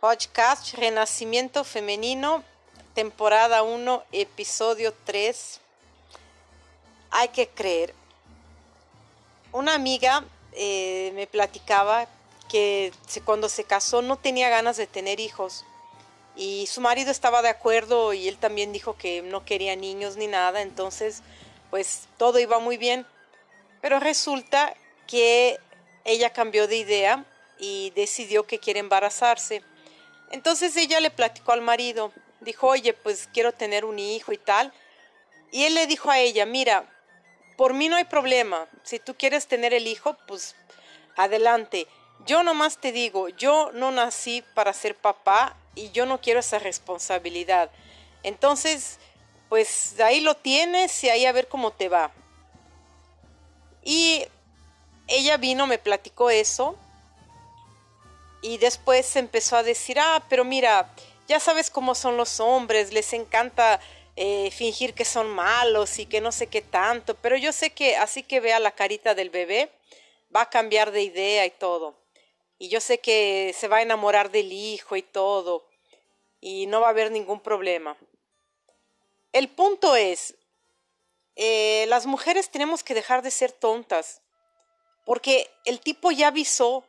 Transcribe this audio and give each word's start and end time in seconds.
Podcast 0.00 0.74
Renacimiento 0.74 1.64
Femenino, 1.64 2.44
temporada 2.94 3.64
1, 3.64 4.04
episodio 4.12 4.94
3. 5.04 5.60
Hay 7.10 7.28
que 7.30 7.48
creer. 7.48 7.92
Una 9.50 9.74
amiga 9.74 10.24
eh, 10.52 11.10
me 11.16 11.26
platicaba 11.26 12.06
que 12.48 12.92
cuando 13.24 13.48
se 13.48 13.64
casó 13.64 14.00
no 14.00 14.16
tenía 14.16 14.48
ganas 14.48 14.76
de 14.76 14.86
tener 14.86 15.18
hijos 15.18 15.64
y 16.36 16.68
su 16.68 16.80
marido 16.80 17.10
estaba 17.10 17.42
de 17.42 17.48
acuerdo 17.48 18.12
y 18.12 18.28
él 18.28 18.38
también 18.38 18.72
dijo 18.72 18.96
que 18.96 19.22
no 19.22 19.44
quería 19.44 19.74
niños 19.74 20.16
ni 20.16 20.28
nada, 20.28 20.62
entonces 20.62 21.24
pues 21.70 22.06
todo 22.18 22.38
iba 22.38 22.60
muy 22.60 22.76
bien. 22.76 23.04
Pero 23.80 23.98
resulta 23.98 24.76
que 25.08 25.58
ella 26.04 26.32
cambió 26.32 26.68
de 26.68 26.76
idea 26.76 27.24
y 27.58 27.90
decidió 27.96 28.46
que 28.46 28.60
quiere 28.60 28.78
embarazarse. 28.78 29.64
Entonces 30.30 30.76
ella 30.76 31.00
le 31.00 31.10
platicó 31.10 31.52
al 31.52 31.62
marido, 31.62 32.12
dijo, 32.40 32.68
oye, 32.68 32.92
pues 32.92 33.28
quiero 33.32 33.52
tener 33.52 33.84
un 33.84 33.98
hijo 33.98 34.32
y 34.32 34.38
tal. 34.38 34.72
Y 35.50 35.64
él 35.64 35.74
le 35.74 35.86
dijo 35.86 36.10
a 36.10 36.18
ella, 36.18 36.44
mira, 36.44 36.84
por 37.56 37.74
mí 37.74 37.88
no 37.88 37.96
hay 37.96 38.04
problema, 38.04 38.68
si 38.82 38.98
tú 38.98 39.16
quieres 39.16 39.46
tener 39.46 39.74
el 39.74 39.86
hijo, 39.86 40.16
pues 40.26 40.54
adelante. 41.16 41.86
Yo 42.26 42.42
nomás 42.42 42.78
te 42.78 42.92
digo, 42.92 43.28
yo 43.30 43.70
no 43.72 43.90
nací 43.90 44.44
para 44.54 44.72
ser 44.72 44.94
papá 44.94 45.56
y 45.74 45.90
yo 45.90 46.04
no 46.06 46.20
quiero 46.20 46.40
esa 46.40 46.58
responsabilidad. 46.58 47.70
Entonces, 48.22 48.98
pues 49.48 49.98
ahí 50.00 50.20
lo 50.20 50.36
tienes 50.36 51.02
y 51.04 51.08
ahí 51.08 51.24
a 51.24 51.32
ver 51.32 51.48
cómo 51.48 51.72
te 51.72 51.88
va. 51.88 52.12
Y 53.82 54.26
ella 55.06 55.36
vino, 55.38 55.66
me 55.66 55.78
platicó 55.78 56.28
eso 56.28 56.76
y 58.40 58.58
después 58.58 59.16
empezó 59.16 59.56
a 59.56 59.62
decir, 59.62 59.98
ah, 60.00 60.24
pero 60.28 60.44
mira, 60.44 60.94
ya 61.26 61.40
sabes 61.40 61.70
cómo 61.70 61.94
son 61.94 62.16
los 62.16 62.40
hombres, 62.40 62.92
les 62.92 63.12
encanta 63.12 63.80
eh, 64.16 64.50
fingir 64.50 64.94
que 64.94 65.04
son 65.04 65.28
malos 65.28 65.98
y 65.98 66.06
que 66.06 66.20
no 66.20 66.32
sé 66.32 66.46
qué 66.46 66.62
tanto, 66.62 67.14
pero 67.16 67.36
yo 67.36 67.52
sé 67.52 67.70
que 67.70 67.96
así 67.96 68.22
que 68.22 68.40
vea 68.40 68.58
la 68.58 68.72
carita 68.72 69.14
del 69.14 69.30
bebé, 69.30 69.70
va 70.34 70.42
a 70.42 70.50
cambiar 70.50 70.90
de 70.90 71.02
idea 71.02 71.46
y 71.46 71.50
todo. 71.50 71.94
Y 72.58 72.68
yo 72.68 72.80
sé 72.80 72.98
que 72.98 73.54
se 73.56 73.68
va 73.68 73.76
a 73.76 73.82
enamorar 73.82 74.30
del 74.30 74.52
hijo 74.52 74.96
y 74.96 75.02
todo, 75.02 75.68
y 76.40 76.66
no 76.66 76.80
va 76.80 76.88
a 76.88 76.90
haber 76.90 77.10
ningún 77.10 77.40
problema. 77.40 77.96
El 79.32 79.48
punto 79.48 79.94
es, 79.94 80.34
eh, 81.36 81.86
las 81.88 82.06
mujeres 82.06 82.50
tenemos 82.50 82.82
que 82.82 82.94
dejar 82.94 83.22
de 83.22 83.30
ser 83.30 83.52
tontas, 83.52 84.22
porque 85.04 85.50
el 85.64 85.80
tipo 85.80 86.10
ya 86.10 86.28
avisó 86.28 86.84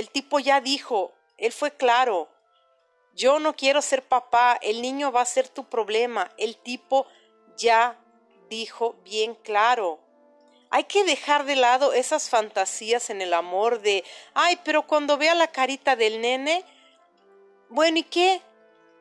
el 0.00 0.08
tipo 0.10 0.38
ya 0.38 0.60
dijo, 0.60 1.12
él 1.36 1.52
fue 1.52 1.70
claro, 1.72 2.28
yo 3.14 3.38
no 3.38 3.54
quiero 3.54 3.82
ser 3.82 4.02
papá, 4.02 4.58
el 4.62 4.80
niño 4.80 5.12
va 5.12 5.20
a 5.20 5.26
ser 5.26 5.48
tu 5.48 5.64
problema. 5.68 6.30
El 6.38 6.56
tipo 6.56 7.06
ya 7.58 7.98
dijo 8.48 8.96
bien 9.04 9.34
claro. 9.34 10.00
Hay 10.70 10.84
que 10.84 11.04
dejar 11.04 11.44
de 11.44 11.56
lado 11.56 11.92
esas 11.92 12.30
fantasías 12.30 13.10
en 13.10 13.20
el 13.20 13.34
amor 13.34 13.82
de, 13.82 14.04
ay, 14.32 14.58
pero 14.64 14.86
cuando 14.86 15.18
vea 15.18 15.34
la 15.34 15.48
carita 15.48 15.96
del 15.96 16.22
nene, 16.22 16.64
bueno, 17.68 17.98
¿y 17.98 18.04
qué? 18.04 18.40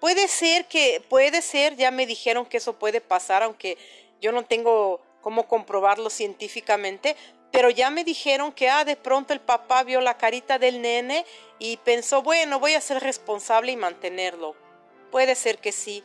Puede 0.00 0.26
ser 0.26 0.66
que, 0.66 1.04
puede 1.08 1.40
ser, 1.40 1.76
ya 1.76 1.92
me 1.92 2.04
dijeron 2.04 2.46
que 2.46 2.56
eso 2.56 2.78
puede 2.80 3.00
pasar, 3.00 3.44
aunque 3.44 3.78
yo 4.20 4.32
no 4.32 4.44
tengo 4.44 5.00
cómo 5.20 5.46
comprobarlo 5.46 6.10
científicamente, 6.10 7.14
pero 7.50 7.70
ya 7.70 7.90
me 7.90 8.04
dijeron 8.04 8.52
que 8.52 8.68
ah, 8.68 8.84
de 8.84 8.96
pronto 8.96 9.32
el 9.32 9.40
papá 9.40 9.82
vio 9.82 10.00
la 10.00 10.16
carita 10.16 10.58
del 10.58 10.80
nene 10.80 11.26
y 11.58 11.76
pensó, 11.78 12.22
bueno, 12.22 12.60
voy 12.60 12.74
a 12.74 12.80
ser 12.80 13.02
responsable 13.02 13.72
y 13.72 13.76
mantenerlo. 13.76 14.54
Puede 15.10 15.34
ser 15.34 15.58
que 15.58 15.72
sí. 15.72 16.04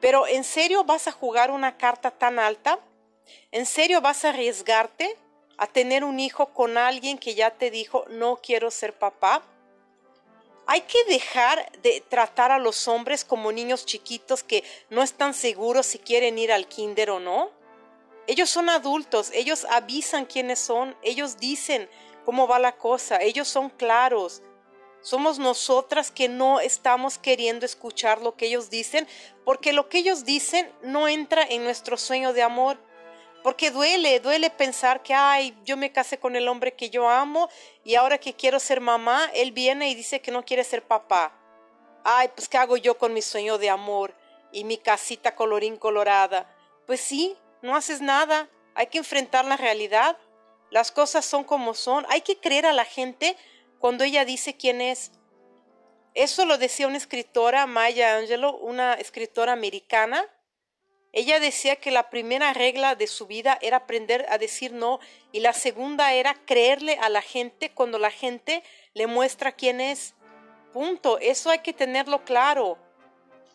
Pero 0.00 0.26
¿en 0.26 0.44
serio 0.44 0.84
vas 0.84 1.06
a 1.06 1.12
jugar 1.12 1.50
una 1.50 1.76
carta 1.76 2.10
tan 2.10 2.38
alta? 2.38 2.78
¿En 3.52 3.66
serio 3.66 4.00
vas 4.00 4.24
a 4.24 4.30
arriesgarte 4.30 5.16
a 5.58 5.66
tener 5.66 6.04
un 6.04 6.18
hijo 6.18 6.46
con 6.46 6.78
alguien 6.78 7.18
que 7.18 7.34
ya 7.34 7.50
te 7.50 7.70
dijo, 7.70 8.06
no 8.08 8.36
quiero 8.36 8.70
ser 8.70 8.94
papá? 8.94 9.42
Hay 10.66 10.82
que 10.82 11.04
dejar 11.04 11.70
de 11.82 12.02
tratar 12.08 12.50
a 12.52 12.58
los 12.58 12.88
hombres 12.88 13.24
como 13.24 13.52
niños 13.52 13.84
chiquitos 13.84 14.42
que 14.42 14.64
no 14.88 15.02
están 15.02 15.34
seguros 15.34 15.84
si 15.84 15.98
quieren 15.98 16.38
ir 16.38 16.52
al 16.52 16.66
kinder 16.68 17.10
o 17.10 17.20
no. 17.20 17.50
Ellos 18.30 18.48
son 18.48 18.68
adultos, 18.68 19.32
ellos 19.34 19.66
avisan 19.68 20.24
quiénes 20.24 20.60
son, 20.60 20.96
ellos 21.02 21.38
dicen 21.38 21.90
cómo 22.24 22.46
va 22.46 22.60
la 22.60 22.76
cosa, 22.76 23.20
ellos 23.20 23.48
son 23.48 23.70
claros. 23.70 24.40
Somos 25.00 25.40
nosotras 25.40 26.12
que 26.12 26.28
no 26.28 26.60
estamos 26.60 27.18
queriendo 27.18 27.66
escuchar 27.66 28.22
lo 28.22 28.36
que 28.36 28.46
ellos 28.46 28.70
dicen, 28.70 29.08
porque 29.44 29.72
lo 29.72 29.88
que 29.88 29.98
ellos 29.98 30.24
dicen 30.24 30.72
no 30.80 31.08
entra 31.08 31.42
en 31.42 31.64
nuestro 31.64 31.96
sueño 31.96 32.32
de 32.32 32.42
amor. 32.42 32.78
Porque 33.42 33.72
duele, 33.72 34.20
duele 34.20 34.48
pensar 34.50 35.02
que, 35.02 35.12
ay, 35.12 35.58
yo 35.64 35.76
me 35.76 35.90
casé 35.90 36.20
con 36.20 36.36
el 36.36 36.46
hombre 36.46 36.76
que 36.76 36.88
yo 36.88 37.08
amo 37.08 37.48
y 37.82 37.96
ahora 37.96 38.18
que 38.18 38.34
quiero 38.34 38.60
ser 38.60 38.80
mamá, 38.80 39.28
él 39.34 39.50
viene 39.50 39.90
y 39.90 39.96
dice 39.96 40.20
que 40.20 40.30
no 40.30 40.44
quiere 40.44 40.62
ser 40.62 40.84
papá. 40.86 41.36
Ay, 42.04 42.28
pues 42.36 42.48
¿qué 42.48 42.58
hago 42.58 42.76
yo 42.76 42.96
con 42.96 43.12
mi 43.12 43.22
sueño 43.22 43.58
de 43.58 43.70
amor 43.70 44.14
y 44.52 44.62
mi 44.62 44.78
casita 44.78 45.34
colorín 45.34 45.76
colorada? 45.76 46.54
Pues 46.86 47.00
sí, 47.00 47.36
no 47.62 47.76
haces 47.76 48.00
nada, 48.00 48.48
hay 48.74 48.86
que 48.86 48.98
enfrentar 48.98 49.44
la 49.44 49.56
realidad, 49.56 50.16
las 50.70 50.92
cosas 50.92 51.24
son 51.24 51.44
como 51.44 51.74
son, 51.74 52.06
hay 52.08 52.20
que 52.20 52.38
creer 52.38 52.66
a 52.66 52.72
la 52.72 52.84
gente 52.84 53.36
cuando 53.78 54.04
ella 54.04 54.24
dice 54.24 54.56
quién 54.56 54.80
es. 54.80 55.12
Eso 56.14 56.44
lo 56.44 56.58
decía 56.58 56.86
una 56.86 56.96
escritora, 56.96 57.66
Maya 57.66 58.16
Angelou, 58.16 58.56
una 58.56 58.94
escritora 58.94 59.52
americana. 59.52 60.26
Ella 61.12 61.40
decía 61.40 61.76
que 61.76 61.90
la 61.90 62.08
primera 62.10 62.52
regla 62.52 62.94
de 62.94 63.06
su 63.06 63.26
vida 63.26 63.58
era 63.60 63.78
aprender 63.78 64.26
a 64.28 64.38
decir 64.38 64.72
no 64.72 65.00
y 65.32 65.40
la 65.40 65.52
segunda 65.52 66.12
era 66.12 66.34
creerle 66.46 66.98
a 67.00 67.08
la 67.08 67.22
gente 67.22 67.70
cuando 67.72 67.98
la 67.98 68.10
gente 68.10 68.62
le 68.94 69.06
muestra 69.06 69.52
quién 69.52 69.80
es. 69.80 70.14
Punto. 70.72 71.18
Eso 71.18 71.50
hay 71.50 71.60
que 71.60 71.72
tenerlo 71.72 72.24
claro. 72.24 72.78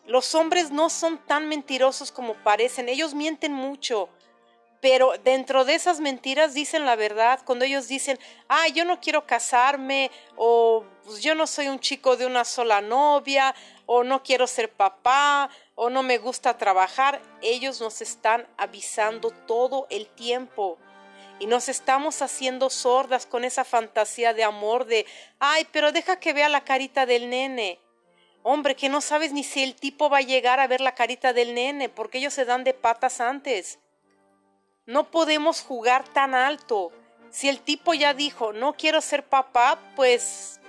Los 0.06 0.34
hombres 0.34 0.70
no 0.70 0.88
son 0.88 1.18
tan 1.18 1.48
mentirosos 1.48 2.12
como 2.12 2.34
parecen, 2.34 2.88
ellos 2.88 3.14
mienten 3.14 3.52
mucho, 3.52 4.08
pero 4.80 5.14
dentro 5.24 5.64
de 5.64 5.74
esas 5.74 5.98
mentiras 5.98 6.54
dicen 6.54 6.84
la 6.84 6.94
verdad. 6.94 7.40
Cuando 7.44 7.64
ellos 7.64 7.88
dicen, 7.88 8.18
ah, 8.48 8.68
yo 8.68 8.84
no 8.84 9.00
quiero 9.00 9.26
casarme, 9.26 10.12
o 10.36 10.84
pues, 11.04 11.22
yo 11.22 11.34
no 11.34 11.48
soy 11.48 11.66
un 11.66 11.80
chico 11.80 12.16
de 12.16 12.24
una 12.24 12.44
sola 12.44 12.80
novia, 12.80 13.54
o 13.86 14.04
no 14.04 14.22
quiero 14.22 14.46
ser 14.46 14.70
papá, 14.70 15.50
o 15.74 15.90
no 15.90 16.04
me 16.04 16.18
gusta 16.18 16.56
trabajar, 16.56 17.20
ellos 17.42 17.80
nos 17.80 18.00
están 18.00 18.46
avisando 18.56 19.30
todo 19.30 19.88
el 19.90 20.06
tiempo. 20.06 20.78
Y 21.38 21.46
nos 21.46 21.68
estamos 21.68 22.22
haciendo 22.22 22.70
sordas 22.70 23.26
con 23.26 23.44
esa 23.44 23.64
fantasía 23.64 24.34
de 24.34 24.44
amor 24.44 24.86
de, 24.86 25.04
ay, 25.38 25.66
pero 25.72 25.90
deja 25.90 26.20
que 26.20 26.32
vea 26.32 26.48
la 26.48 26.64
carita 26.64 27.06
del 27.06 27.28
nene. 27.28 27.80
Hombre, 28.48 28.76
que 28.76 28.88
no 28.88 29.00
sabes 29.00 29.32
ni 29.32 29.42
si 29.42 29.64
el 29.64 29.74
tipo 29.74 30.08
va 30.08 30.18
a 30.18 30.20
llegar 30.20 30.60
a 30.60 30.68
ver 30.68 30.80
la 30.80 30.94
carita 30.94 31.32
del 31.32 31.52
nene, 31.52 31.88
porque 31.88 32.18
ellos 32.18 32.32
se 32.32 32.44
dan 32.44 32.62
de 32.62 32.74
patas 32.74 33.20
antes. 33.20 33.80
No 34.86 35.10
podemos 35.10 35.62
jugar 35.62 36.06
tan 36.06 36.32
alto. 36.32 36.92
Si 37.28 37.48
el 37.48 37.58
tipo 37.58 37.92
ya 37.92 38.14
dijo, 38.14 38.52
no 38.52 38.74
quiero 38.74 39.00
ser 39.00 39.24
papá, 39.24 39.80
pues 39.96 40.60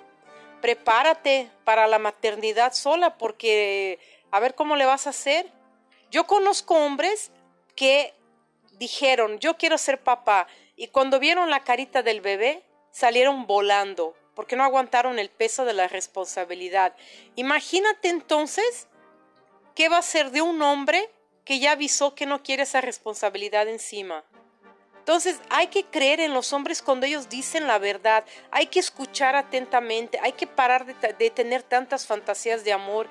prepárate 0.59 1.51
para 1.65 1.85
la 1.85 1.99
maternidad 1.99 2.73
sola, 2.73 3.15
porque 3.19 3.99
a 4.31 4.39
ver 4.39 4.55
cómo 4.55 4.75
le 4.75 4.87
vas 4.87 5.05
a 5.05 5.11
hacer. 5.11 5.47
Yo 6.09 6.25
conozco 6.25 6.83
hombres 6.83 7.31
que 7.75 8.15
dijeron, 8.79 9.37
yo 9.37 9.55
quiero 9.55 9.77
ser 9.77 10.01
papá, 10.01 10.47
y 10.75 10.87
cuando 10.87 11.19
vieron 11.19 11.51
la 11.51 11.63
carita 11.63 12.01
del 12.01 12.21
bebé, 12.21 12.63
salieron 12.89 13.45
volando 13.45 14.15
porque 14.37 14.55
no 14.55 14.63
aguantaron 14.63 15.17
el 15.17 15.31
peso 15.31 15.65
de 15.65 15.73
la 15.73 15.87
responsabilidad. 15.87 16.95
Imagínate 17.35 18.09
entonces 18.09 18.87
qué 19.73 19.89
va 19.89 19.97
a 19.97 20.03
ser 20.03 20.29
de 20.29 20.43
un 20.43 20.61
hombre 20.61 21.09
que 21.43 21.57
ya 21.57 21.71
avisó 21.71 22.13
que 22.13 22.27
no 22.27 22.43
quiere 22.43 22.61
esa 22.61 22.79
responsabilidad 22.79 23.67
encima. 23.67 24.23
Entonces 24.99 25.39
hay 25.49 25.67
que 25.67 25.85
creer 25.85 26.19
en 26.19 26.35
los 26.35 26.53
hombres 26.53 26.83
cuando 26.83 27.07
ellos 27.07 27.29
dicen 27.29 27.65
la 27.65 27.79
verdad, 27.79 28.25
hay 28.51 28.67
que 28.67 28.79
escuchar 28.79 29.35
atentamente, 29.35 30.19
hay 30.21 30.33
que 30.33 30.45
parar 30.45 30.85
de, 30.85 31.13
de, 31.13 31.31
tener 31.31 31.63
tantas 31.63 32.05
fantasías 32.05 32.63
de 32.63 32.73
amor. 32.73 33.07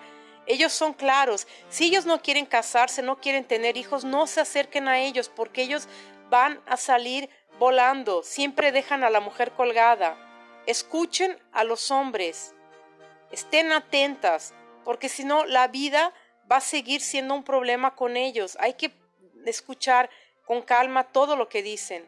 Ellos 0.46 0.72
son 0.72 0.92
claros, 0.92 1.48
si 1.70 1.86
ellos 1.86 2.06
no 2.06 2.22
quieren 2.22 2.46
casarse, 2.46 3.02
no 3.02 3.20
quieren 3.20 3.44
tener 3.44 3.76
hijos, 3.76 4.04
no 4.04 4.28
se 4.28 4.40
acerquen 4.40 4.86
a 4.86 5.00
ellos 5.00 5.28
porque 5.28 5.62
ellos 5.62 5.88
van 6.30 6.60
a 6.66 6.76
salir 6.76 7.28
volando, 7.58 8.22
siempre 8.22 8.70
dejan 8.70 9.02
a 9.02 9.10
la 9.10 9.18
mujer 9.18 9.50
colgada. 9.50 10.22
Escuchen 10.66 11.38
a 11.52 11.64
los 11.64 11.90
hombres, 11.90 12.54
estén 13.30 13.72
atentas, 13.72 14.52
porque 14.84 15.08
si 15.08 15.24
no, 15.24 15.44
la 15.44 15.68
vida 15.68 16.12
va 16.50 16.56
a 16.56 16.60
seguir 16.60 17.00
siendo 17.00 17.34
un 17.34 17.44
problema 17.44 17.94
con 17.94 18.16
ellos. 18.16 18.56
Hay 18.60 18.74
que 18.74 18.92
escuchar 19.44 20.10
con 20.44 20.62
calma 20.62 21.04
todo 21.04 21.36
lo 21.36 21.48
que 21.48 21.62
dicen. 21.62 22.06